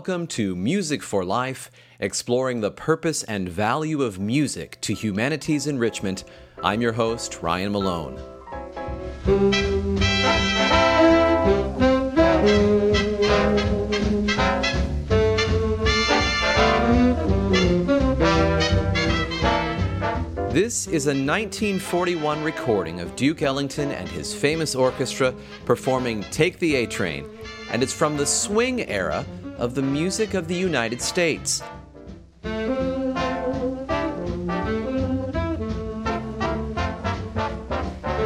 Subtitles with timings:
[0.00, 6.24] Welcome to Music for Life, exploring the purpose and value of music to humanity's enrichment.
[6.64, 8.14] I'm your host, Ryan Malone.
[20.50, 25.34] This is a 1941 recording of Duke Ellington and his famous orchestra
[25.66, 27.28] performing Take the A Train,
[27.70, 29.26] and it's from the swing era
[29.60, 31.62] of the music of the United States.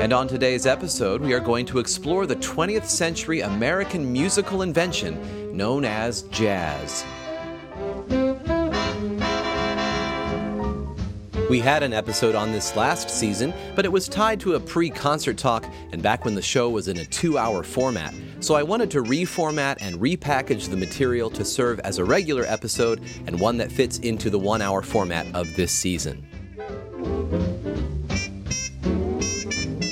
[0.00, 5.56] And on today's episode, we are going to explore the 20th century American musical invention
[5.56, 7.04] known as jazz.
[11.50, 14.88] We had an episode on this last season, but it was tied to a pre
[14.88, 18.14] concert talk and back when the show was in a two hour format.
[18.40, 23.02] So I wanted to reformat and repackage the material to serve as a regular episode
[23.26, 26.26] and one that fits into the one hour format of this season.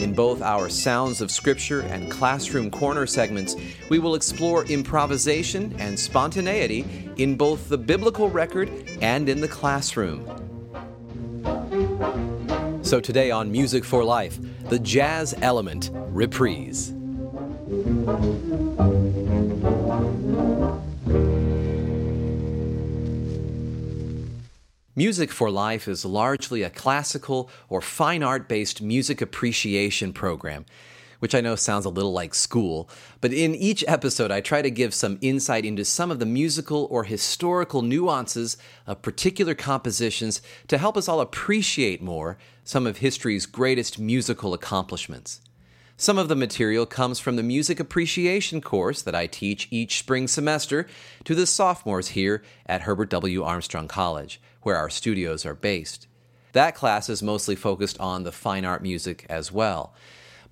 [0.00, 3.56] In both our Sounds of Scripture and Classroom Corner segments,
[3.90, 8.70] we will explore improvisation and spontaneity in both the biblical record
[9.02, 10.51] and in the classroom.
[12.92, 16.92] So today on Music for Life, the jazz element reprise.
[24.94, 30.66] Music for Life is largely a classical or fine art based music appreciation program
[31.22, 32.90] which I know sounds a little like school,
[33.20, 36.88] but in each episode I try to give some insight into some of the musical
[36.90, 38.56] or historical nuances
[38.88, 45.40] of particular compositions to help us all appreciate more some of history's greatest musical accomplishments.
[45.96, 50.26] Some of the material comes from the music appreciation course that I teach each spring
[50.26, 50.88] semester
[51.22, 53.44] to the sophomores here at Herbert W.
[53.44, 56.08] Armstrong College, where our studios are based.
[56.50, 59.94] That class is mostly focused on the fine art music as well.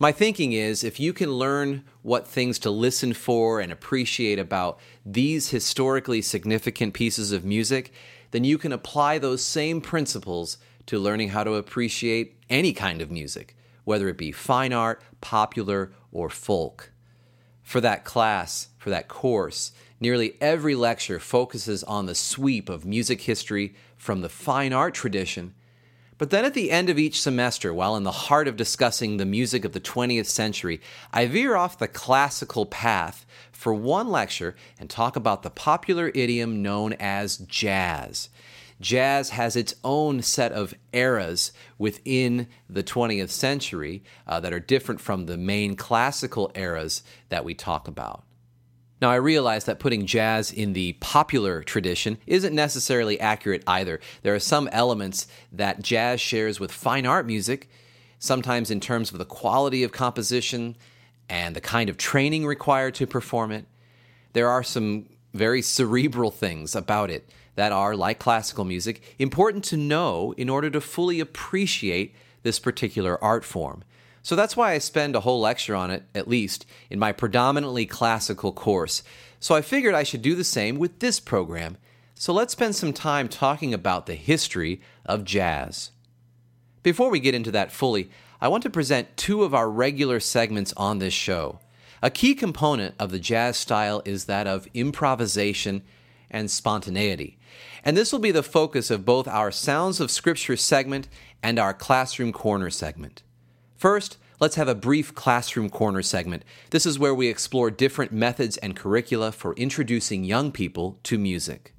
[0.02, 4.80] My thinking is if you can learn what things to listen for and appreciate about
[5.04, 7.92] these historically significant pieces of music,
[8.30, 10.56] then you can apply those same principles
[10.86, 15.92] to learning how to appreciate any kind of music, whether it be fine art, popular,
[16.12, 16.92] or folk.
[17.62, 23.20] For that class, for that course, nearly every lecture focuses on the sweep of music
[23.20, 25.52] history from the fine art tradition
[26.20, 29.24] but then at the end of each semester, while in the heart of discussing the
[29.24, 30.78] music of the 20th century,
[31.14, 36.60] I veer off the classical path for one lecture and talk about the popular idiom
[36.60, 38.28] known as jazz.
[38.82, 45.00] Jazz has its own set of eras within the 20th century uh, that are different
[45.00, 48.24] from the main classical eras that we talk about.
[49.00, 53.98] Now, I realize that putting jazz in the popular tradition isn't necessarily accurate either.
[54.22, 57.70] There are some elements that jazz shares with fine art music,
[58.18, 60.76] sometimes in terms of the quality of composition
[61.30, 63.64] and the kind of training required to perform it.
[64.34, 69.76] There are some very cerebral things about it that are, like classical music, important to
[69.76, 73.82] know in order to fully appreciate this particular art form.
[74.22, 77.86] So that's why I spend a whole lecture on it, at least, in my predominantly
[77.86, 79.02] classical course.
[79.38, 81.78] So I figured I should do the same with this program.
[82.14, 85.90] So let's spend some time talking about the history of jazz.
[86.82, 88.10] Before we get into that fully,
[88.42, 91.60] I want to present two of our regular segments on this show.
[92.02, 95.82] A key component of the jazz style is that of improvisation
[96.30, 97.38] and spontaneity.
[97.84, 101.08] And this will be the focus of both our Sounds of Scripture segment
[101.42, 103.22] and our Classroom Corner segment.
[103.80, 106.44] First, let's have a brief classroom corner segment.
[106.68, 111.72] This is where we explore different methods and curricula for introducing young people to music.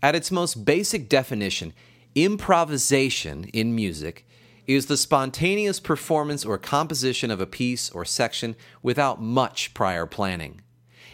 [0.00, 1.72] At its most basic definition,
[2.14, 4.24] improvisation in music
[4.68, 10.60] is the spontaneous performance or composition of a piece or section without much prior planning.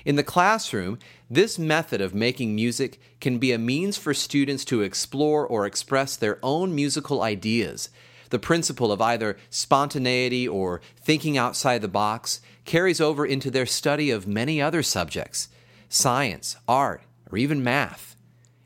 [0.04, 0.98] In the classroom,
[1.30, 6.16] this method of making music can be a means for students to explore or express
[6.16, 7.88] their own musical ideas
[8.34, 14.10] the principle of either spontaneity or thinking outside the box carries over into their study
[14.10, 15.46] of many other subjects
[15.88, 18.16] science, art, or even math.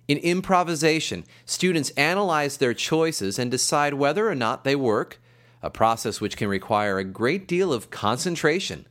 [0.08, 5.20] In improvisation, students analyze their choices and decide whether or not they work,
[5.62, 8.86] a process which can require a great deal of concentration.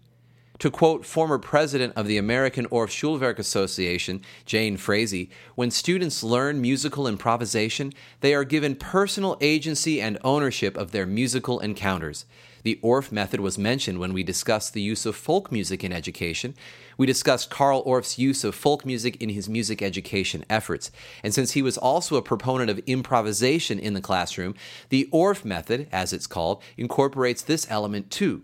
[0.60, 6.60] To quote former president of the American Orff Schulwerk Association, Jane Frazee, when students learn
[6.60, 12.26] musical improvisation, they are given personal agency and ownership of their musical encounters.
[12.64, 16.56] The Orff method was mentioned when we discussed the use of folk music in education.
[16.98, 20.90] We discussed Carl Orff's use of folk music in his music education efforts.
[21.24, 24.56] And since he was also a proponent of improvisation in the classroom,
[24.90, 28.42] the Orff method, as it's called, incorporates this element too.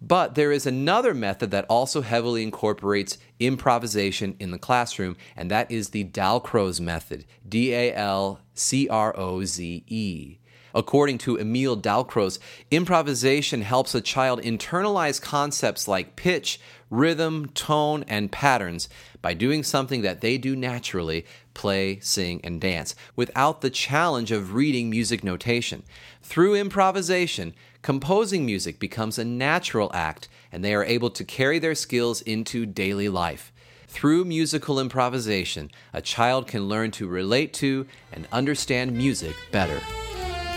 [0.00, 5.70] But there is another method that also heavily incorporates improvisation in the classroom, and that
[5.70, 10.38] is the Dalcroze method D A L C R O Z E.
[10.74, 12.38] According to Emil Dalcroze,
[12.70, 16.60] improvisation helps a child internalize concepts like pitch,
[16.90, 18.90] rhythm, tone, and patterns
[19.22, 24.52] by doing something that they do naturally play, sing, and dance without the challenge of
[24.52, 25.82] reading music notation.
[26.22, 27.54] Through improvisation,
[27.86, 32.66] composing music becomes a natural act and they are able to carry their skills into
[32.66, 33.52] daily life.
[33.86, 39.80] Through musical improvisation, a child can learn to relate to and understand music better.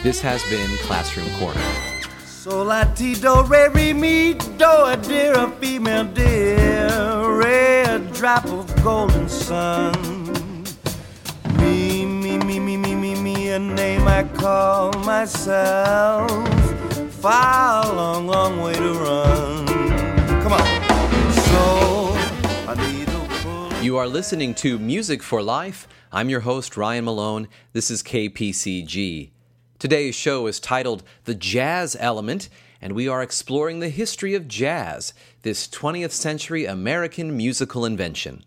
[0.01, 1.61] This has been Classroom Corner.
[2.25, 8.45] So la ti do re re mi do a dear a female dear a drop
[8.45, 9.93] of golden sun
[11.59, 16.68] me me me me me me me a name I call myself
[17.21, 19.65] far long long way to run
[20.41, 20.65] come on
[21.49, 22.13] so
[22.65, 25.85] I need a You are listening to Music for Life.
[26.13, 27.49] I'm your host, Ryan Malone.
[27.73, 29.31] This is KPCG.
[29.79, 32.47] Today's show is titled The Jazz Element,
[32.81, 38.45] and we are exploring the history of jazz, this 20th century American musical invention.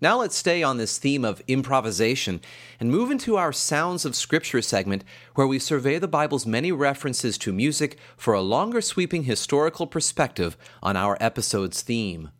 [0.00, 2.40] Now let's stay on this theme of improvisation
[2.78, 5.02] and move into our Sounds of Scripture segment,
[5.34, 10.56] where we survey the Bible's many references to music for a longer sweeping historical perspective
[10.84, 12.30] on our episode's theme.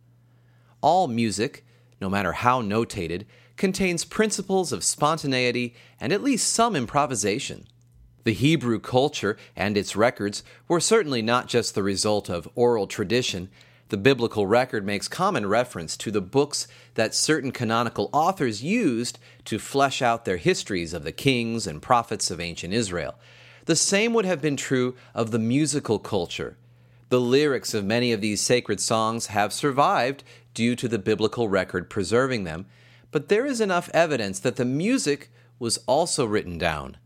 [0.80, 1.64] All music,
[2.00, 3.24] no matter how notated,
[3.56, 7.66] contains principles of spontaneity and at least some improvisation.
[8.22, 13.48] The Hebrew culture and its records were certainly not just the result of oral tradition.
[13.88, 19.58] The biblical record makes common reference to the books that certain canonical authors used to
[19.58, 23.18] flesh out their histories of the kings and prophets of ancient Israel.
[23.64, 26.56] The same would have been true of the musical culture.
[27.08, 31.88] The lyrics of many of these sacred songs have survived due to the biblical record
[31.88, 32.66] preserving them,
[33.10, 36.98] but there is enough evidence that the music was also written down.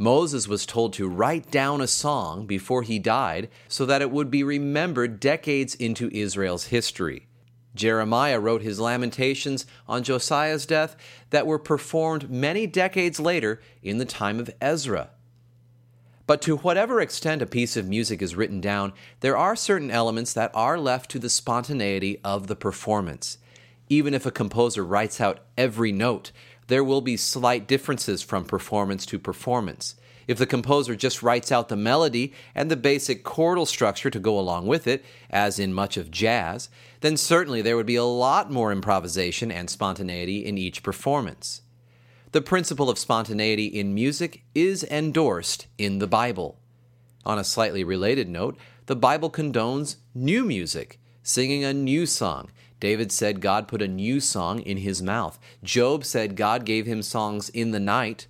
[0.00, 4.30] Moses was told to write down a song before he died so that it would
[4.30, 7.26] be remembered decades into Israel's history.
[7.74, 10.96] Jeremiah wrote his lamentations on Josiah's death
[11.30, 15.10] that were performed many decades later in the time of Ezra.
[16.28, 20.32] But to whatever extent a piece of music is written down, there are certain elements
[20.34, 23.38] that are left to the spontaneity of the performance.
[23.88, 26.30] Even if a composer writes out every note,
[26.68, 29.96] there will be slight differences from performance to performance.
[30.28, 34.38] If the composer just writes out the melody and the basic chordal structure to go
[34.38, 36.68] along with it, as in much of jazz,
[37.00, 41.62] then certainly there would be a lot more improvisation and spontaneity in each performance.
[42.32, 46.58] The principle of spontaneity in music is endorsed in the Bible.
[47.24, 52.50] On a slightly related note, the Bible condones new music, singing a new song.
[52.80, 55.38] David said God put a new song in his mouth.
[55.64, 58.26] Job said God gave him songs in the night.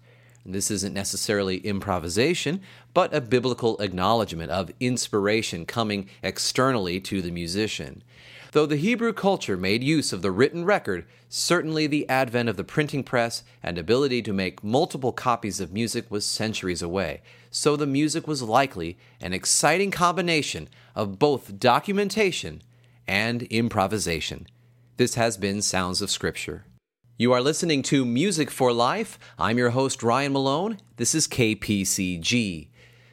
[0.46, 2.62] This isn't necessarily improvisation,
[2.94, 8.02] but a biblical acknowledgement of inspiration coming externally to the musician.
[8.52, 12.64] Though the Hebrew culture made use of the written record, certainly the advent of the
[12.64, 17.86] printing press and ability to make multiple copies of music was centuries away, so the
[17.86, 22.62] music was likely an exciting combination of both documentation
[23.08, 24.46] and improvisation.
[24.98, 26.64] This has been Sounds of Scripture.
[27.16, 29.18] You are listening to Music for Life.
[29.38, 30.78] I'm your host, Ryan Malone.
[30.98, 32.68] This is KPCG.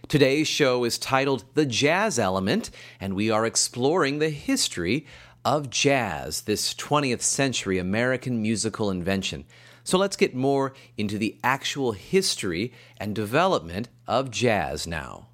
[0.07, 5.07] Today's show is titled The Jazz Element, and we are exploring the history
[5.43, 9.45] of jazz, this 20th century American musical invention.
[9.83, 15.27] So let's get more into the actual history and development of jazz now.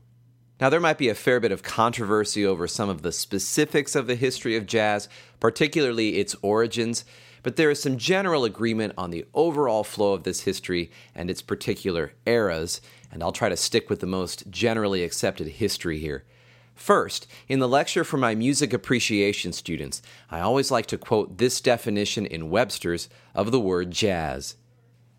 [0.62, 4.06] Now, there might be a fair bit of controversy over some of the specifics of
[4.06, 7.04] the history of jazz, particularly its origins,
[7.42, 11.42] but there is some general agreement on the overall flow of this history and its
[11.42, 12.80] particular eras,
[13.12, 16.26] and I'll try to stick with the most generally accepted history here.
[16.76, 21.60] First, in the lecture for my music appreciation students, I always like to quote this
[21.60, 24.58] definition in Webster's of the word jazz.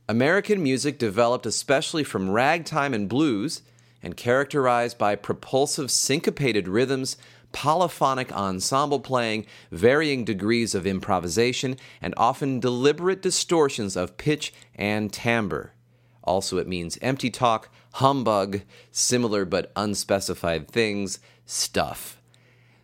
[0.08, 3.62] American music developed especially from ragtime and blues
[4.02, 7.16] and characterized by propulsive syncopated rhythms,
[7.52, 15.73] polyphonic ensemble playing, varying degrees of improvisation, and often deliberate distortions of pitch and timbre.
[16.25, 22.21] Also, it means empty talk, humbug, similar but unspecified things, stuff.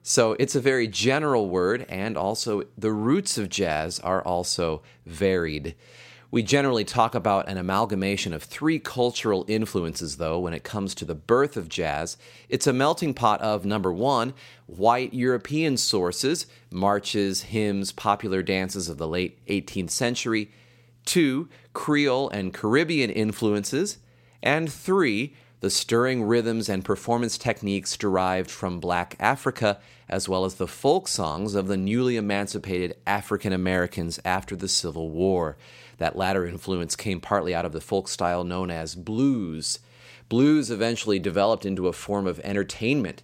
[0.03, 5.75] So it's a very general word, and also the roots of jazz are also varied.
[6.31, 11.07] We generally talk about an amalgamation of three cultural influences, though, when it comes to
[11.07, 12.19] the birth of jazz.
[12.51, 14.35] It's a melting pot of number one,
[14.67, 20.51] white European sources, marches, hymns, popular dances of the late 18th century,
[21.07, 23.97] two, Creole and Caribbean influences,
[24.43, 29.81] and three, the stirring rhythms and performance techniques derived from black Africa,
[30.11, 35.09] as well as the folk songs of the newly emancipated African Americans after the Civil
[35.09, 35.57] War.
[35.99, 39.81] That latter influence came partly out of the folk style known as blues.
[40.29, 43.23] Blues eventually developed into a form of entertainment.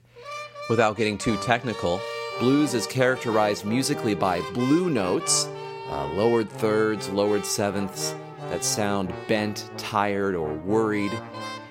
[0.68, 2.00] Without getting too technical,
[2.40, 5.48] blues is characterized musically by blue notes,
[5.90, 8.14] uh, lowered thirds, lowered sevenths
[8.50, 11.12] that sound bent, tired, or worried,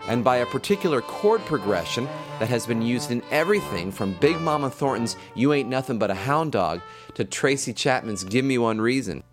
[0.08, 2.08] and by a particular chord progression
[2.40, 6.16] that has been used in everything from Big Mama Thornton's You Ain't Nothing But a
[6.16, 6.82] Hound Dog
[7.16, 9.24] to Tracy Chapman's Give Me One Reason.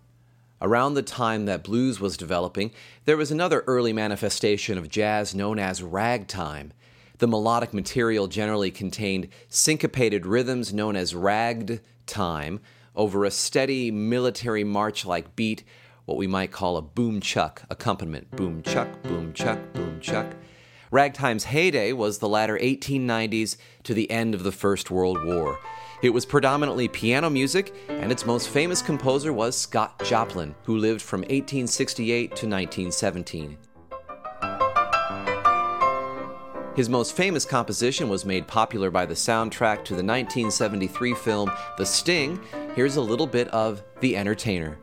[0.63, 2.71] Around the time that blues was developing,
[3.05, 6.71] there was another early manifestation of jazz known as ragtime.
[7.17, 12.59] The melodic material generally contained syncopated rhythms known as ragged time
[12.95, 15.63] over a steady military march like beat,
[16.05, 18.29] what we might call a boom chuck accompaniment.
[18.29, 20.35] Boom chuck, boom chuck, boom chuck.
[20.91, 25.57] Ragtime's heyday was the latter 1890s to the end of the First World War.
[26.01, 31.01] It was predominantly piano music, and its most famous composer was Scott Joplin, who lived
[31.01, 33.57] from 1868 to 1917.
[36.75, 41.85] His most famous composition was made popular by the soundtrack to the 1973 film The
[41.85, 42.39] Sting.
[42.75, 44.79] Here's a little bit of The Entertainer.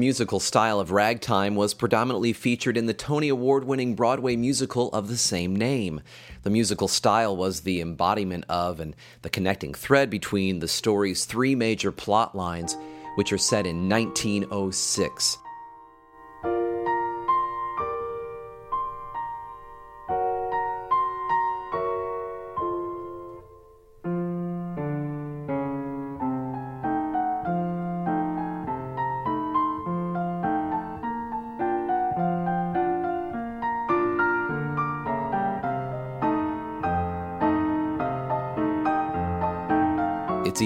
[0.00, 5.08] Musical style of ragtime was predominantly featured in the Tony Award winning Broadway musical of
[5.08, 6.00] the same name.
[6.42, 11.54] The musical style was the embodiment of and the connecting thread between the story's three
[11.54, 12.78] major plot lines,
[13.16, 15.38] which are set in 1906.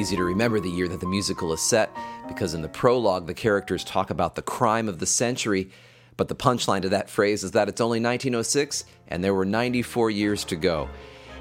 [0.05, 1.91] Easy to remember the year that the musical is set
[2.29, 5.71] because in the prologue, the characters talk about the crime of the century,
[6.19, 10.11] but the punchline to that phrase is that it's only 1906 and there were 94
[10.11, 10.91] years to go.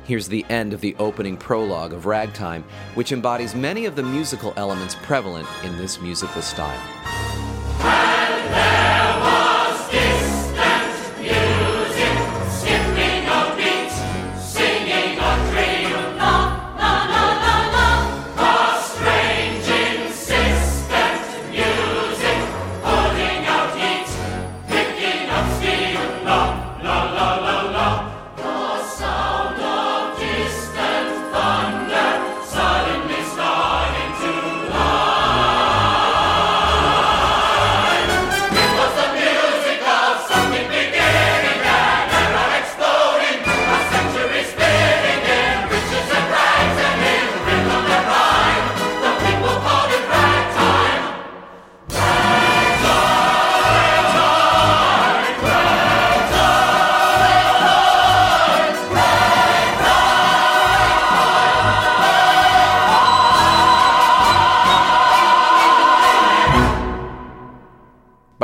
[0.05, 4.53] Here's the end of the opening prologue of Ragtime, which embodies many of the musical
[4.55, 7.12] elements prevalent in this musical style.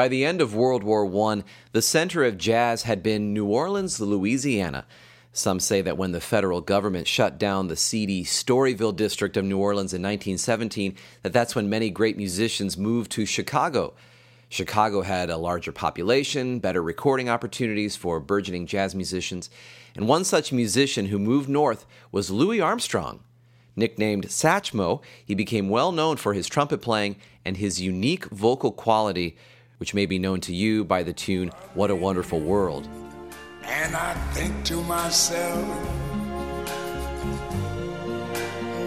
[0.09, 4.85] The end of World War I, the center of jazz had been New Orleans, Louisiana.
[5.31, 9.59] Some say that when the federal government shut down the seedy Storyville district of New
[9.59, 13.93] Orleans in 1917, that that's when many great musicians moved to Chicago.
[14.49, 19.49] Chicago had a larger population, better recording opportunities for burgeoning jazz musicians,
[19.95, 23.19] and one such musician who moved north was Louis Armstrong.
[23.75, 29.37] Nicknamed Satchmo, he became well known for his trumpet playing and his unique vocal quality,
[29.79, 32.87] which may be known to you by the tune What a Wonderful World.
[33.63, 35.67] And I think to myself,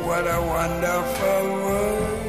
[0.07, 2.23] what a wonderful world.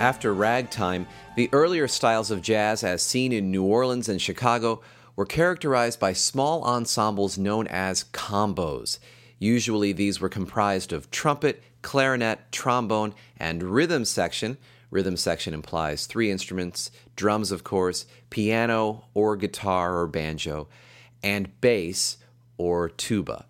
[0.00, 4.82] After ragtime, the earlier styles of jazz, as seen in New Orleans and Chicago,
[5.16, 8.98] were characterized by small ensembles known as combos.
[9.38, 14.58] Usually, these were comprised of trumpet, clarinet, trombone, and rhythm section,
[14.94, 20.68] Rhythm section implies three instruments drums, of course, piano or guitar or banjo,
[21.20, 22.18] and bass
[22.58, 23.46] or tuba.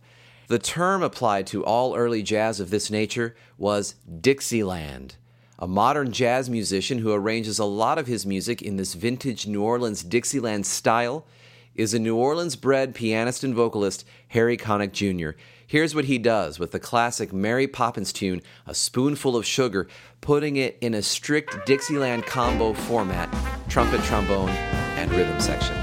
[0.49, 5.17] The term applied to all early jazz of this nature was Dixieland.
[5.59, 9.63] A modern jazz musician who arranges a lot of his music in this vintage New
[9.63, 11.27] Orleans Dixieland style
[11.75, 15.37] is a New Orleans bred pianist and vocalist, Harry Connick Jr.
[15.67, 19.89] Here's what he does with the classic Mary Poppins tune, A Spoonful of Sugar,
[20.25, 23.29] putting it in a strict Dixieland combo format
[23.69, 24.49] trumpet, trombone,
[24.97, 25.77] and rhythm section.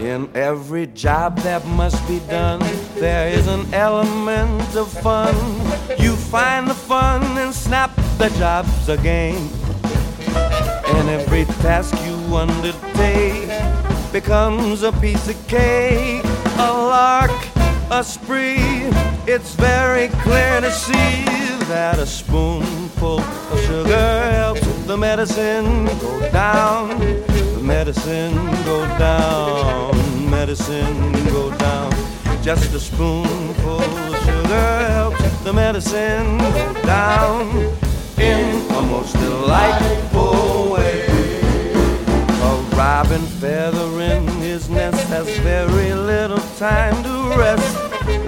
[0.00, 2.60] In every job that must be done,
[2.94, 5.34] there is an element of fun.
[5.98, 9.36] You find the fun and snap, the job's again.
[10.94, 13.50] And every task you undertake
[14.12, 16.24] becomes a piece of cake,
[16.56, 17.51] a lark
[17.92, 18.88] a spree.
[19.26, 21.24] It's very clear to see
[21.68, 26.98] that a spoonful of sugar helps the medicine go down.
[27.28, 30.30] The medicine go down.
[30.30, 31.92] Medicine go down.
[32.42, 37.42] Just a spoonful of sugar helps the medicine go down
[38.16, 41.04] in a most delightful way.
[42.48, 47.81] A robin feather in his nest has very little time to rest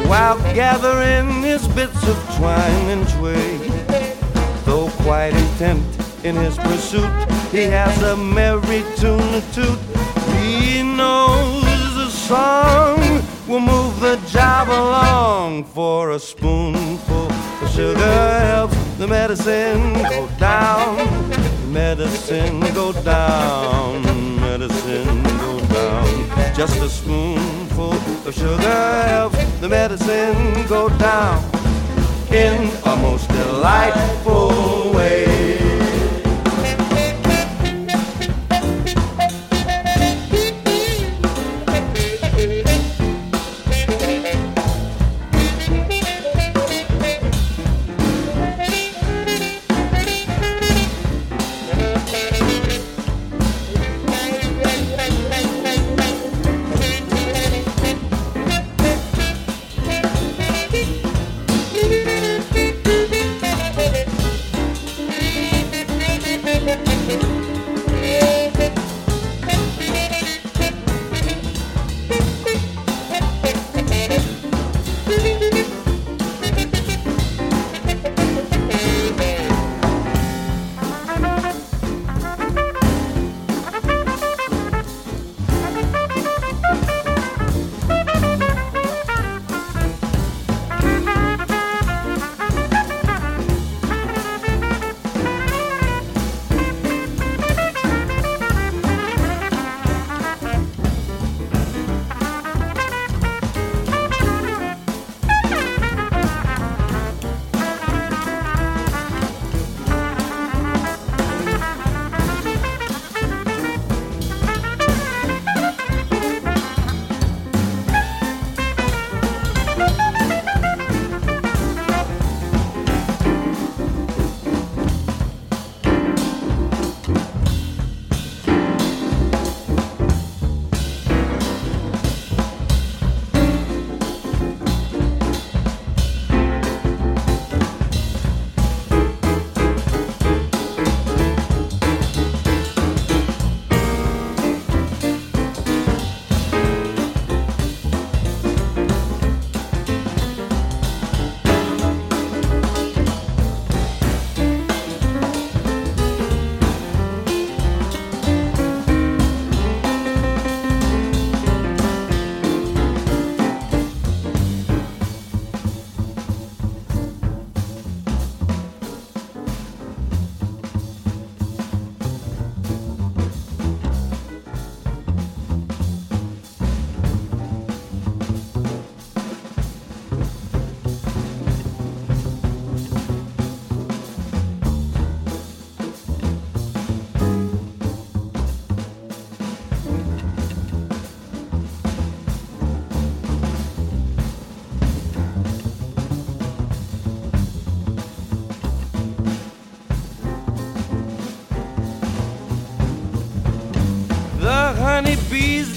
[0.08, 3.60] while gathering his bits of twine and twig.
[4.64, 5.84] Though quite intent
[6.24, 7.10] in his pursuit,
[7.50, 9.78] he has a merry tune to toot.
[10.40, 18.76] He knows a song will move the job along for a spoonful of sugar helps
[18.98, 20.96] the medicine go down.
[21.72, 24.02] Medicine go down.
[24.40, 26.54] Medicine go down.
[26.54, 27.92] Just a spoonful
[28.26, 29.33] of sugar helps
[29.64, 31.42] the medicine go down
[32.30, 35.63] in a most delightful way.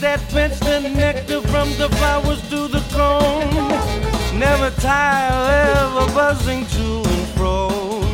[0.01, 3.67] That pinch the nectar from the flowers to the comb.
[4.37, 7.69] Never tire, ever buzzing to and fro,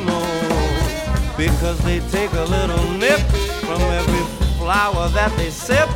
[0.06, 0.20] no.
[1.36, 3.20] Because they take a little nip
[3.68, 4.24] from every
[4.58, 5.90] flower that they sip,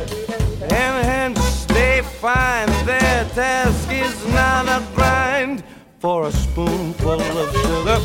[0.60, 5.62] and hence they find their task is not a grind.
[6.00, 7.98] For a spoonful of sugar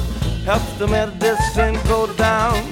[0.45, 2.63] helps the medicine go down.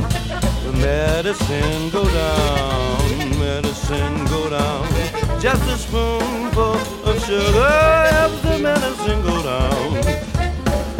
[0.64, 5.01] The medicine go down, medicine go down.
[5.42, 9.98] Just a spoonful of sugar helps the medicine go down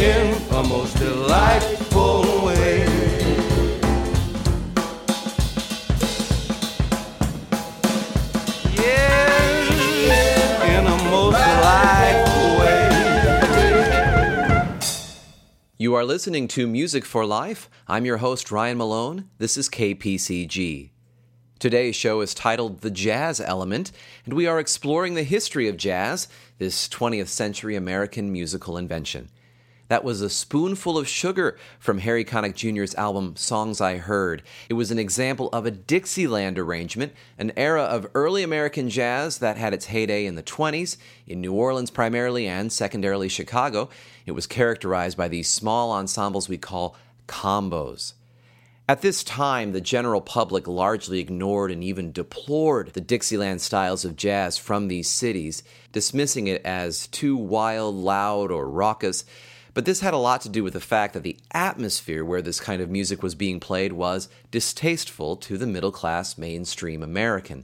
[0.02, 2.82] in a most delightful way.
[10.66, 12.90] In a most delightful way.
[15.78, 17.70] You are listening to Music for Life.
[17.88, 19.30] I'm your host, Ryan Malone.
[19.38, 20.90] This is KPCG.
[21.62, 23.92] Today's show is titled The Jazz Element,
[24.26, 29.30] and we are exploring the history of jazz, this 20th century American musical invention.
[29.88, 34.42] That was a spoonful of sugar from Harry Connick Jr.'s album Songs I Heard.
[34.70, 39.58] It was an example of a Dixieland arrangement, an era of early American jazz that
[39.58, 40.98] had its heyday in the 20s,
[41.28, 43.88] in New Orleans primarily and secondarily Chicago.
[44.26, 46.96] It was characterized by these small ensembles we call
[47.28, 48.14] combos.
[48.92, 54.18] At this time, the general public largely ignored and even deplored the Dixieland styles of
[54.18, 59.24] jazz from these cities, dismissing it as too wild, loud, or raucous.
[59.74, 62.60] But this had a lot to do with the fact that the atmosphere where this
[62.60, 67.64] kind of music was being played was distasteful to the middle class mainstream American.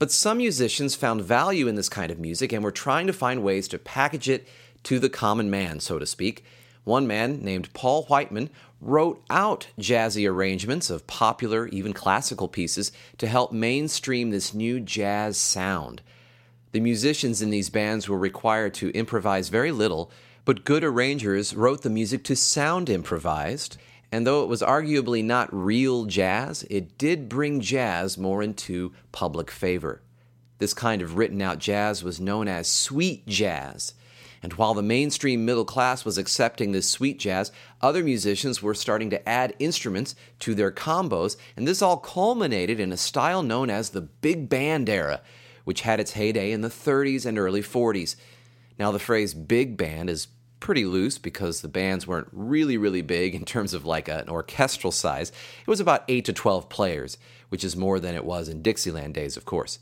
[0.00, 3.44] But some musicians found value in this kind of music and were trying to find
[3.44, 4.48] ways to package it
[4.82, 6.44] to the common man, so to speak.
[6.82, 8.48] One man named Paul Whiteman
[8.80, 15.36] wrote out jazzy arrangements of popular, even classical pieces to help mainstream this new jazz
[15.36, 16.00] sound.
[16.72, 20.10] The musicians in these bands were required to improvise very little,
[20.44, 23.76] but good arrangers wrote the music to sound improvised,
[24.12, 29.50] and though it was arguably not real jazz, it did bring jazz more into public
[29.50, 30.02] favor.
[30.58, 33.94] This kind of written out jazz was known as sweet jazz.
[34.42, 37.50] And while the mainstream middle class was accepting this sweet jazz,
[37.82, 42.92] other musicians were starting to add instruments to their combos, and this all culminated in
[42.92, 45.20] a style known as the big band era,
[45.64, 48.16] which had its heyday in the 30s and early 40s.
[48.78, 50.28] Now, the phrase big band is
[50.60, 54.92] pretty loose because the bands weren't really, really big in terms of like an orchestral
[54.92, 55.30] size.
[55.30, 59.14] It was about 8 to 12 players, which is more than it was in Dixieland
[59.14, 59.78] days, of course.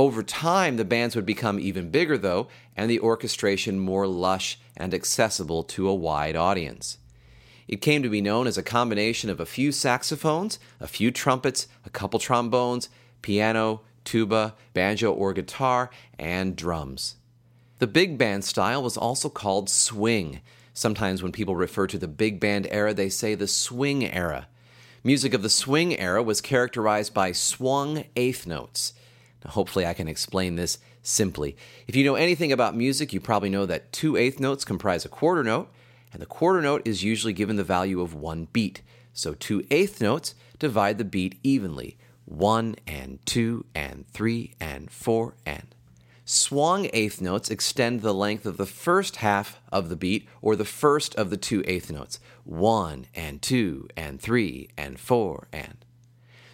[0.00, 4.94] Over time, the bands would become even bigger, though, and the orchestration more lush and
[4.94, 6.96] accessible to a wide audience.
[7.68, 11.66] It came to be known as a combination of a few saxophones, a few trumpets,
[11.84, 12.88] a couple trombones,
[13.20, 17.16] piano, tuba, banjo or guitar, and drums.
[17.78, 20.40] The big band style was also called swing.
[20.72, 24.48] Sometimes when people refer to the big band era, they say the swing era.
[25.04, 28.94] Music of the swing era was characterized by swung eighth notes.
[29.46, 31.56] Hopefully, I can explain this simply.
[31.86, 35.08] If you know anything about music, you probably know that two eighth notes comprise a
[35.08, 35.70] quarter note,
[36.12, 38.82] and the quarter note is usually given the value of one beat.
[39.12, 41.96] So, two eighth notes divide the beat evenly
[42.30, 45.74] one and two and three and four and.
[46.24, 50.64] Swung eighth notes extend the length of the first half of the beat or the
[50.64, 55.84] first of the two eighth notes one and two and three and four and.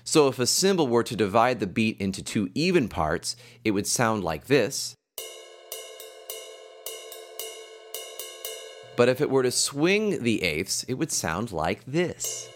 [0.07, 3.89] So if a cymbal were to divide the beat into two even parts, it would
[3.89, 4.95] sound like this.
[8.97, 12.49] But if it were to swing the eighths, it would sound like this.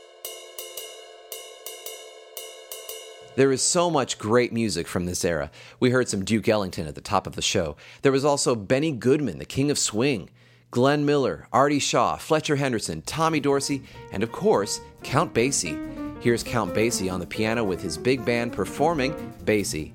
[3.35, 5.51] There is so much great music from this era.
[5.81, 7.77] We heard some Duke Ellington at the top of the show.
[8.03, 10.31] There was also Benny Goodman, the king of swing,
[10.71, 13.83] Glenn Miller, Artie Shaw, Fletcher Henderson, Tommy Dorsey,
[14.13, 16.00] and of course, Count Basie.
[16.21, 19.93] Here's Count Basie on the piano with his big band performing Basie.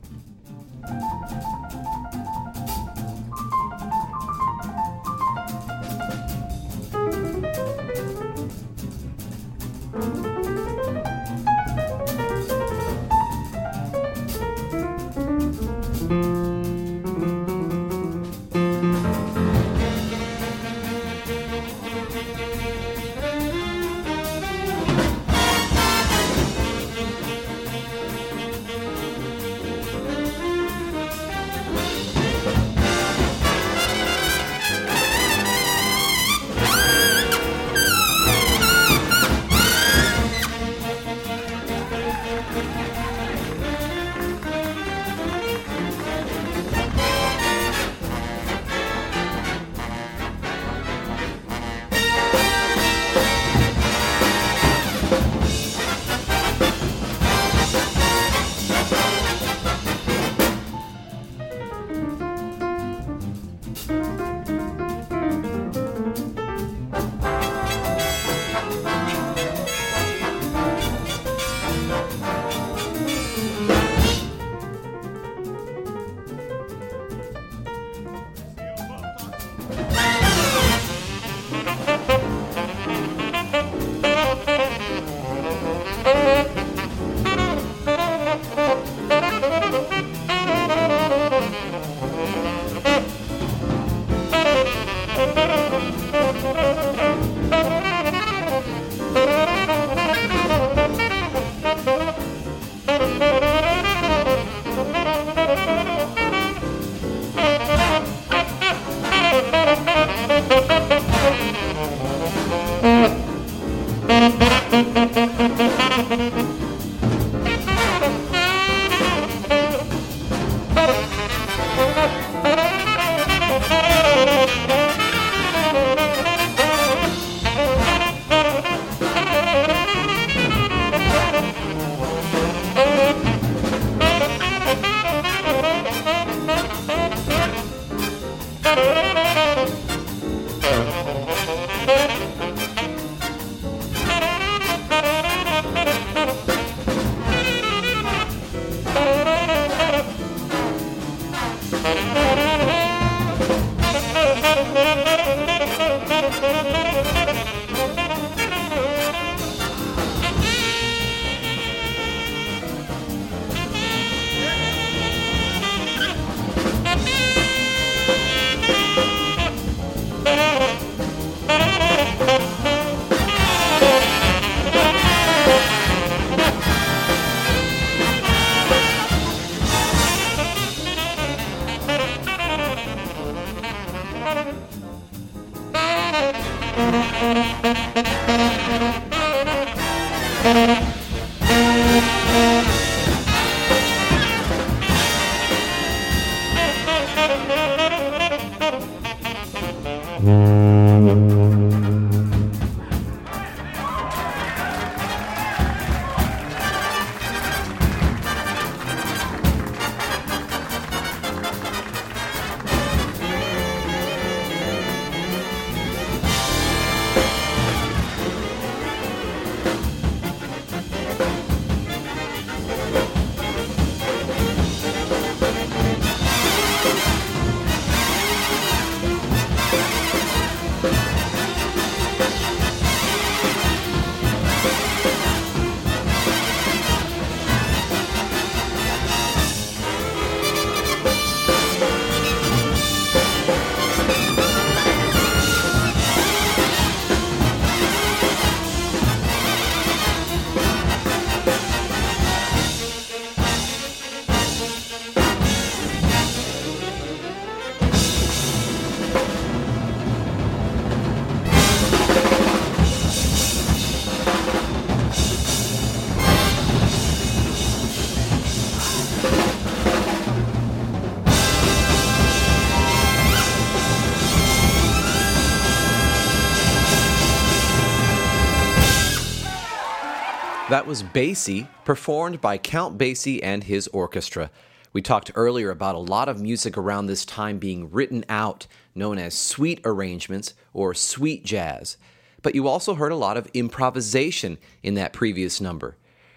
[280.76, 284.52] That was Basie, performed by Count Basie and his orchestra.
[284.92, 289.18] We talked earlier about a lot of music around this time being written out, known
[289.18, 291.96] as sweet arrangements or sweet jazz.
[292.42, 295.96] But you also heard a lot of improvisation in that previous number.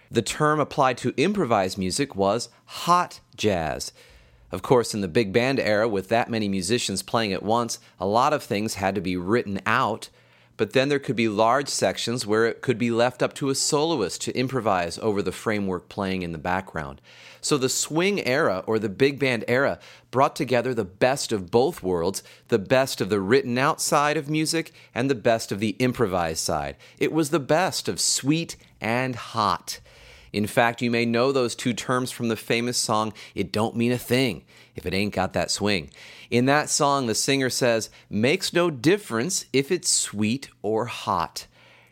[0.09, 3.93] The term applied to improvised music was hot jazz.
[4.53, 8.07] Of course, in the big band era, with that many musicians playing at once, a
[8.07, 10.11] lot of things had to be written out
[10.59, 13.55] but then there could be large sections where it could be left up to a
[13.55, 17.01] soloist to improvise over the framework playing in the background.
[17.41, 19.79] So the swing era or the big band era
[20.11, 24.29] brought together the best of both worlds, the best of the written out side of
[24.29, 26.77] music and the best of the improvised side.
[26.99, 29.79] It was the best of sweet and hot.
[30.33, 33.93] In fact, you may know those two terms from the famous song, It Don't Mean
[33.93, 34.45] a Thing
[34.79, 35.91] if it ain't got that swing.
[36.31, 41.47] In that song, the singer says, makes no difference if it's sweet or hot.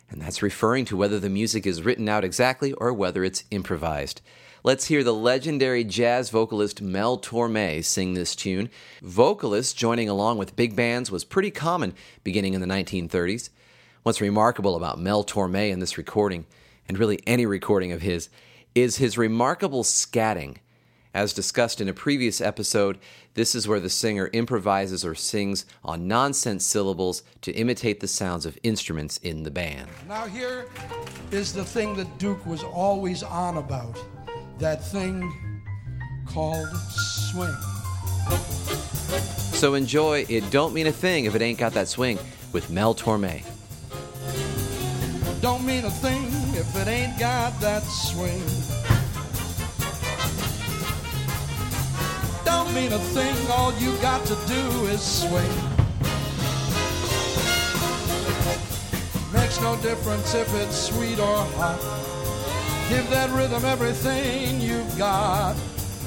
[0.09, 4.23] And that's referring to whether the music is written out exactly or whether it's improvised.
[4.63, 8.69] Let's hear the legendary jazz vocalist Mel Torme sing this tune.
[9.01, 11.95] Vocalists joining along with big bands was pretty common
[12.25, 13.51] beginning in the 1930s.
[14.03, 16.47] What's remarkable about Mel Torme in this recording,
[16.89, 18.29] and really any recording of his,
[18.75, 20.57] is his remarkable scatting.
[21.17, 22.99] As discussed in a previous episode,
[23.33, 28.45] this is where the singer improvises or sings on nonsense syllables to imitate the sounds
[28.45, 29.89] of instruments in the band.
[30.07, 30.67] Now, here
[31.31, 33.99] is the thing that Duke was always on about
[34.59, 35.33] that thing
[36.27, 36.69] called
[37.31, 37.57] swing.
[39.55, 42.19] So enjoy It Don't Mean a Thing if it ain't got that swing
[42.53, 43.43] with Mel Torme.
[45.41, 48.96] Don't mean a thing if it ain't got that swing.
[52.47, 53.37] Don't mean a thing.
[53.51, 55.57] All you got to do is swing.
[59.33, 61.81] Makes no difference if it's sweet or hot.
[62.89, 65.57] Give that rhythm everything you've got.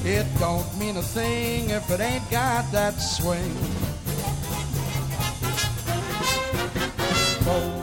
[0.04, 3.54] It don't mean a thing if it ain't got that swing.
[7.46, 7.79] Oh.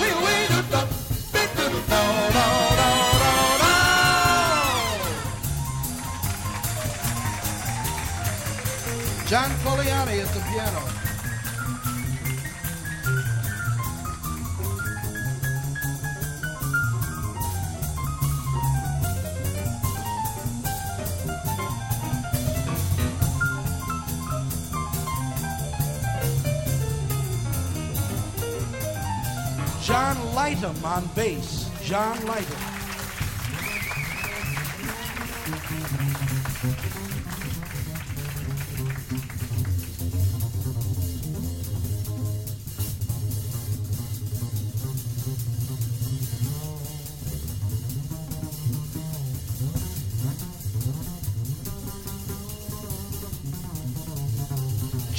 [0.00, 1.01] Wee wee doo
[9.32, 10.78] John Colianni at the piano.
[29.82, 31.70] John Leitham on bass.
[31.82, 32.71] John Leitham.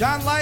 [0.03, 0.33] John.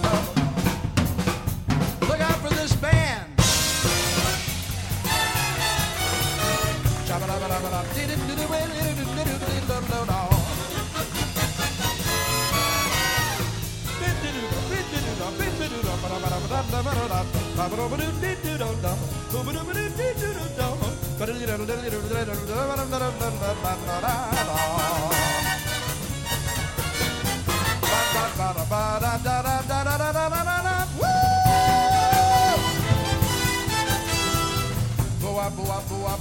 [0.00, 0.37] Look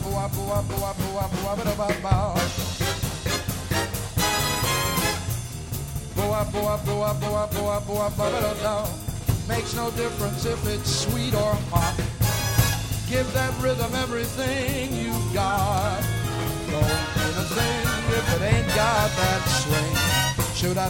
[0.03, 0.93] boa, boa, boa,
[9.47, 11.95] Makes no difference if it's sweet or hot.
[13.09, 16.01] Give that rhythm everything you got.
[16.69, 17.87] Don't mean a thing
[18.17, 19.95] if it ain't got that swing.
[20.53, 20.89] Shoot da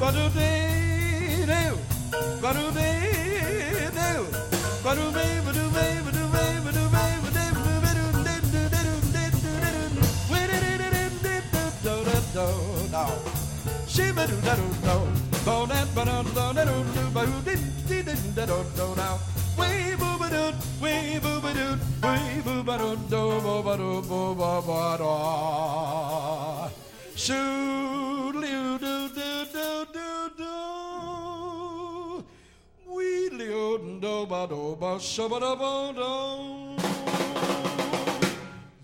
[0.00, 1.76] Ba-do-dee-doo,
[2.42, 4.24] ba-do-dee-doo,
[4.84, 6.01] ba-do-dee-doo.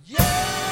[0.04, 0.67] Yeah!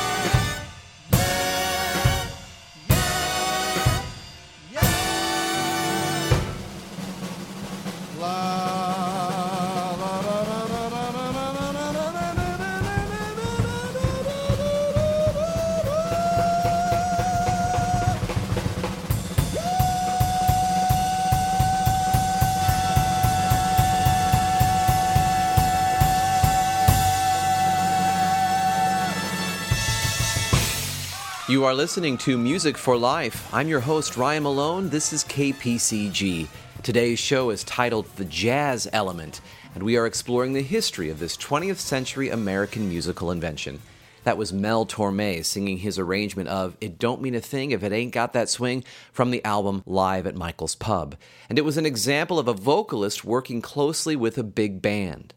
[31.57, 33.49] You are listening to Music for Life.
[33.51, 34.91] I'm your host, Ryan Malone.
[34.91, 36.49] This is KPCG.
[36.83, 39.41] Today's show is titled The Jazz Element,
[39.75, 43.81] and we are exploring the history of this 20th century American musical invention.
[44.25, 47.91] That was Mel Torme singing his arrangement of It Don't Mean a Thing If It
[47.91, 51.17] Ain't Got That Swing from the album Live at Michael's Pub.
[51.49, 55.33] And it was an example of a vocalist working closely with a big band.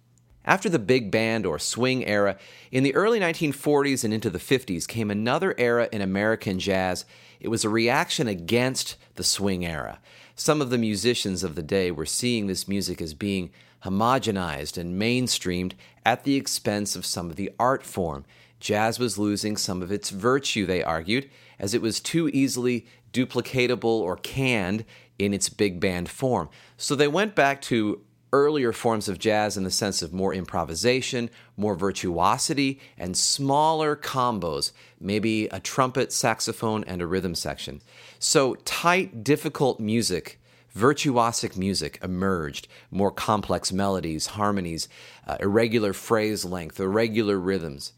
[0.50, 2.36] After the big band or swing era,
[2.72, 7.06] in the early 1940s and into the 50s came another era in American jazz.
[7.40, 10.00] It was a reaction against the swing era.
[10.34, 13.52] Some of the musicians of the day were seeing this music as being
[13.84, 15.74] homogenized and mainstreamed
[16.04, 18.26] at the expense of some of the art form.
[18.60, 21.30] Jazz was losing some of its virtue, they argued,
[21.60, 24.84] as it was too easily duplicatable or canned
[25.20, 26.50] in its big band form.
[26.76, 28.02] So they went back to
[28.32, 34.72] earlier forms of jazz in the sense of more improvisation, more virtuosity, and smaller combos,
[35.00, 37.82] maybe a trumpet, saxophone, and a rhythm section.
[38.20, 40.40] So tight, difficult music
[40.76, 44.88] virtuosic music emerged, more complex melodies, harmonies,
[45.28, 47.94] uh, irregular phrase length, irregular rhythms.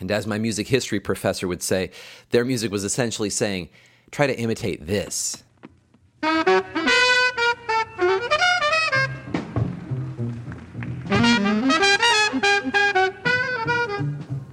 [0.00, 1.90] And as my music history professor would say,
[2.30, 3.68] their music was essentially saying,
[4.10, 5.42] try to imitate this.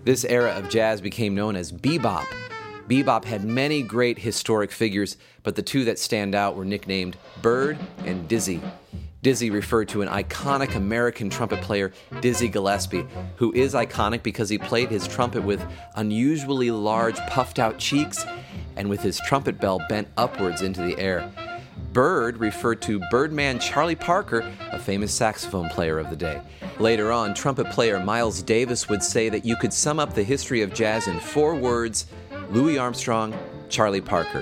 [0.03, 2.25] This era of jazz became known as bebop.
[2.89, 7.77] Bebop had many great historic figures, but the two that stand out were nicknamed Bird
[7.99, 8.61] and Dizzy.
[9.21, 13.05] Dizzy referred to an iconic American trumpet player, Dizzy Gillespie,
[13.37, 18.25] who is iconic because he played his trumpet with unusually large, puffed out cheeks
[18.75, 21.31] and with his trumpet bell bent upwards into the air.
[21.93, 26.41] Bird referred to Birdman Charlie Parker, a famous saxophone player of the day.
[26.79, 30.63] Later on, trumpet player Miles Davis would say that you could sum up the history
[30.63, 32.07] of jazz in four words
[32.49, 33.37] Louis Armstrong,
[33.69, 34.41] Charlie Parker.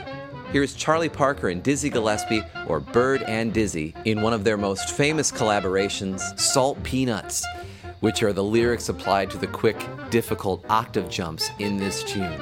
[0.54, 4.92] Here's Charlie Parker and Dizzy Gillespie, or Bird and Dizzy, in one of their most
[4.92, 7.46] famous collaborations, Salt Peanuts,
[8.00, 12.42] which are the lyrics applied to the quick, difficult octave jumps in this tune.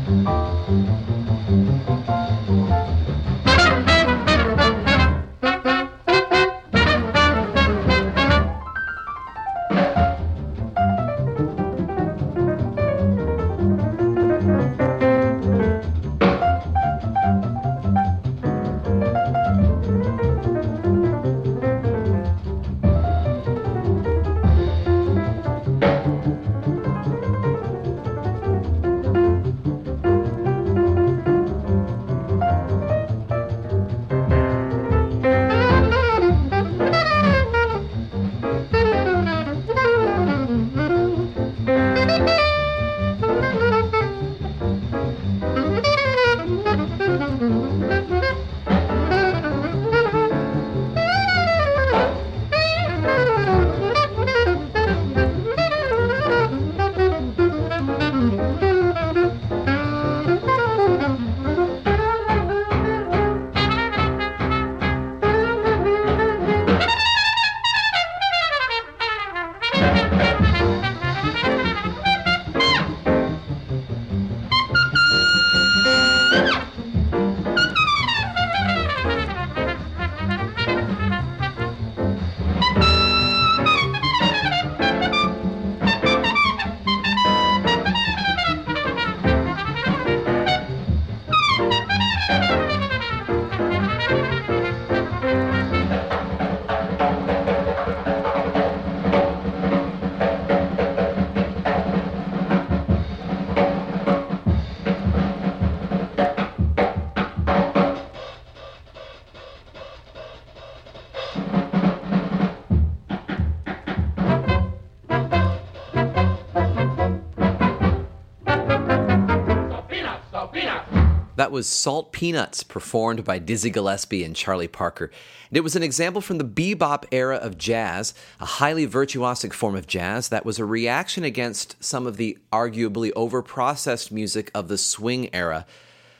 [121.51, 125.11] Was Salt Peanuts, performed by Dizzy Gillespie and Charlie Parker.
[125.49, 129.75] And it was an example from the bebop era of jazz, a highly virtuosic form
[129.75, 134.77] of jazz that was a reaction against some of the arguably overprocessed music of the
[134.77, 135.65] swing era.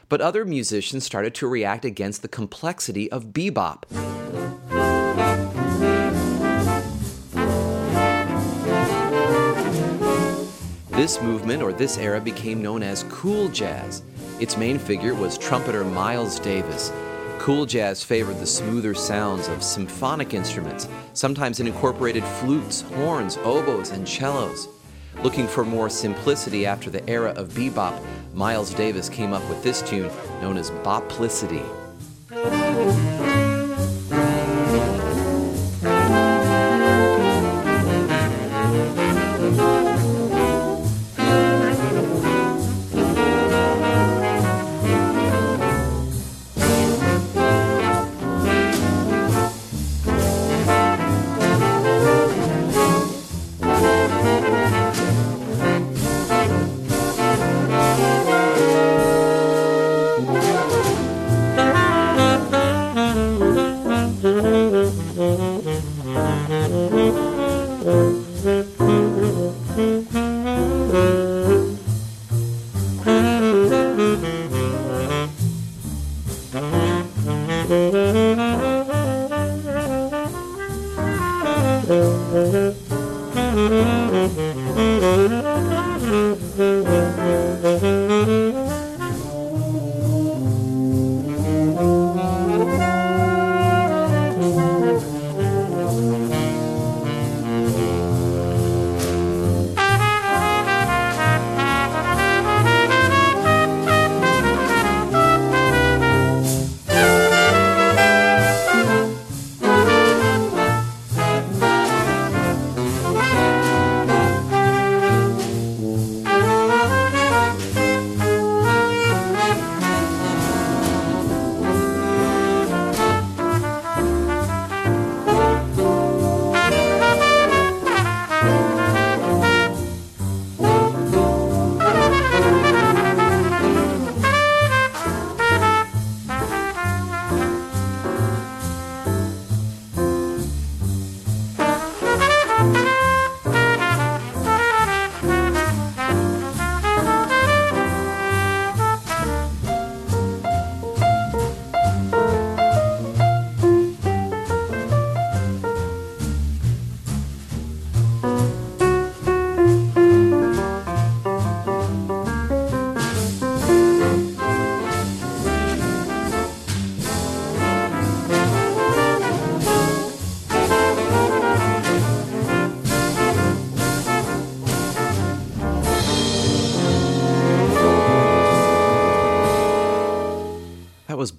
[0.10, 3.84] But other musicians started to react against the complexity of bebop.
[10.90, 14.04] This movement or this era became known as cool jazz.
[14.42, 16.92] Its main figure was trumpeter Miles Davis.
[17.38, 20.88] Cool jazz favored the smoother sounds of symphonic instruments.
[21.14, 24.68] Sometimes it incorporated flutes, horns, oboes, and cellos.
[25.22, 28.02] Looking for more simplicity after the era of bebop,
[28.34, 30.10] Miles Davis came up with this tune
[30.42, 31.64] known as Boplicity.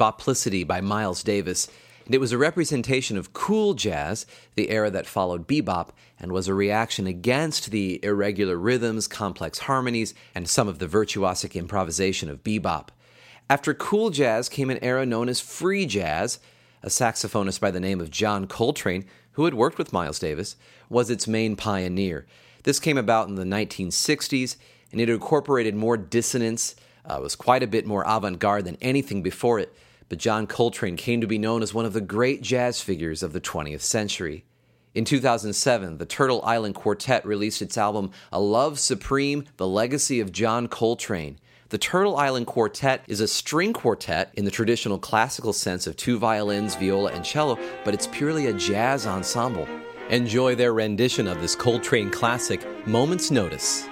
[0.02, 1.68] Boplicity by Miles Davis,
[2.06, 4.26] and it was a representation of cool jazz,
[4.56, 10.12] the era that followed bebop, and was a reaction against the irregular rhythms, complex harmonies,
[10.34, 12.88] and some of the virtuosic improvisation of bebop.
[13.48, 16.40] After cool jazz came an era known as free jazz.
[16.82, 20.56] A saxophonist by the name of John Coltrane, who had worked with Miles Davis,
[20.88, 22.26] was its main pioneer.
[22.64, 24.56] This came about in the 1960s,
[24.90, 26.74] and it incorporated more dissonance,
[27.04, 29.72] uh, was quite a bit more avant garde than anything before it,
[30.08, 33.32] but John Coltrane came to be known as one of the great jazz figures of
[33.32, 34.44] the 20th century.
[34.94, 40.32] In 2007, the Turtle Island Quartet released its album A Love Supreme The Legacy of
[40.32, 41.38] John Coltrane.
[41.70, 46.18] The Turtle Island Quartet is a string quartet in the traditional classical sense of two
[46.18, 49.66] violins, viola, and cello, but it's purely a jazz ensemble.
[50.10, 53.88] Enjoy their rendition of this Coltrane classic, Moment's Notice.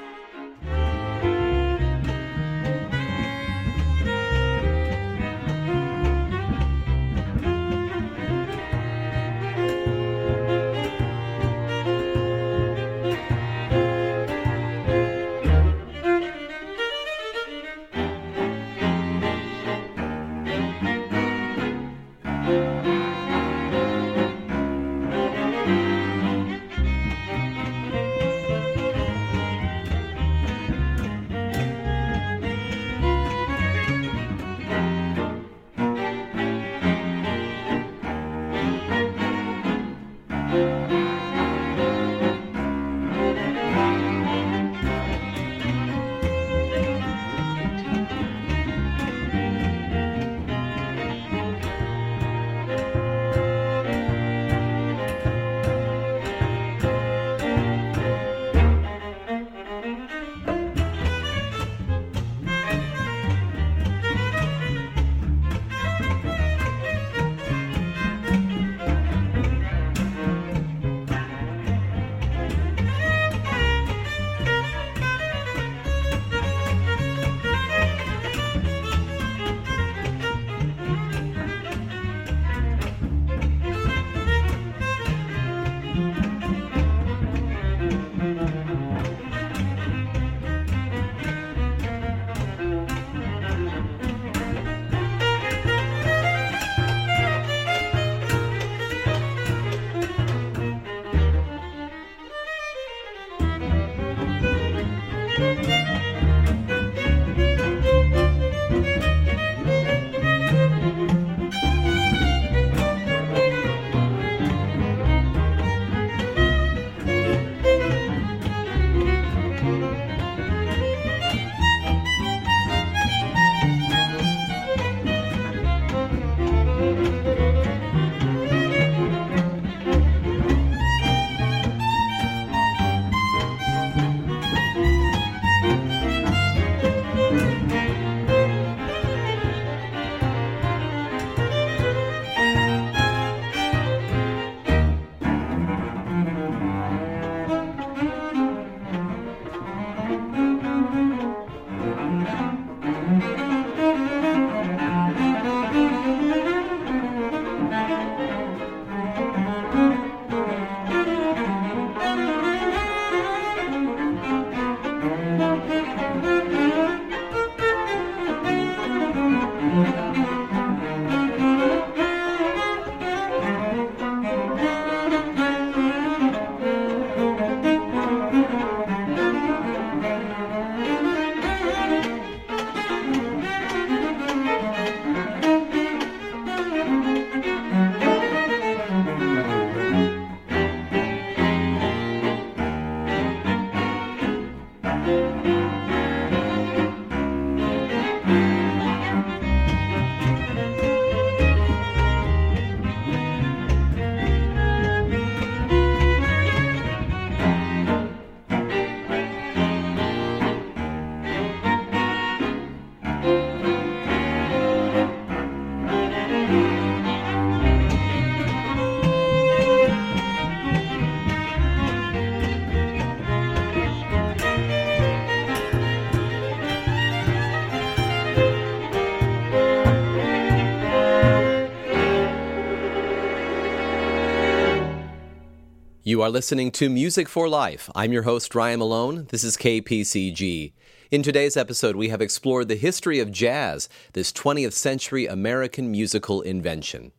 [236.20, 237.88] You are listening to Music for Life.
[237.94, 239.26] I'm your host, Ryan Malone.
[239.30, 240.74] This is KPCG.
[241.10, 246.42] In today's episode, we have explored the history of jazz, this 20th century American musical
[246.42, 247.12] invention.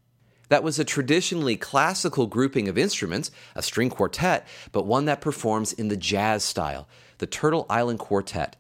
[0.49, 5.73] That was a traditionally classical grouping of instruments, a string quartet, but one that performs
[5.73, 6.87] in the jazz style,
[7.17, 8.55] the Turtle Island Quartet,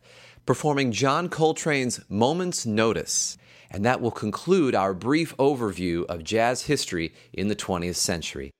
[0.47, 3.37] performing John Coltrane's Moment's Notice.
[3.69, 8.55] And that will conclude our brief overview of jazz history in the 20th century.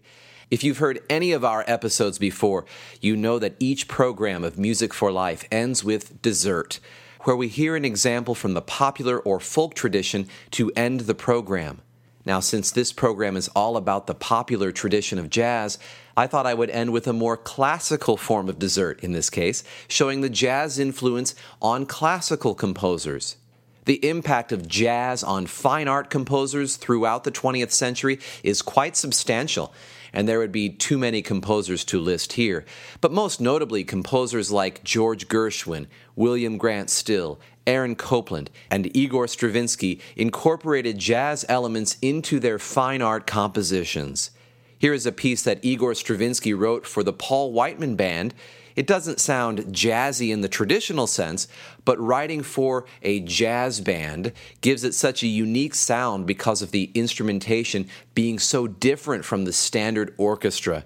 [0.51, 2.65] If you've heard any of our episodes before,
[2.99, 6.81] you know that each program of Music for Life ends with dessert,
[7.21, 11.79] where we hear an example from the popular or folk tradition to end the program.
[12.25, 15.79] Now, since this program is all about the popular tradition of jazz,
[16.17, 19.63] I thought I would end with a more classical form of dessert in this case,
[19.87, 23.37] showing the jazz influence on classical composers.
[23.85, 29.73] The impact of jazz on fine art composers throughout the 20th century is quite substantial,
[30.13, 32.65] and there would be too many composers to list here.
[32.99, 40.01] But most notably, composers like George Gershwin, William Grant Still, Aaron Copland, and Igor Stravinsky
[40.15, 44.31] incorporated jazz elements into their fine art compositions.
[44.77, 48.33] Here is a piece that Igor Stravinsky wrote for the Paul Whiteman Band
[48.75, 51.47] it doesn't sound jazzy in the traditional sense,
[51.85, 56.91] but writing for a jazz band gives it such a unique sound because of the
[56.93, 60.85] instrumentation being so different from the standard orchestra.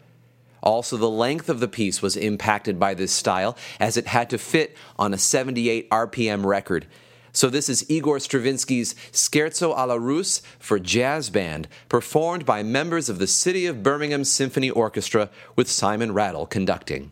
[0.65, 4.38] Also, the length of the piece was impacted by this style as it had to
[4.38, 6.88] fit on a 78 RPM record.
[7.31, 13.09] So, this is Igor Stravinsky's Scherzo à la Russe for jazz band, performed by members
[13.09, 17.11] of the City of Birmingham Symphony Orchestra with Simon Rattle conducting.